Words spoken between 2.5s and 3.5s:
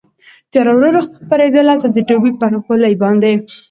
غولي باندې.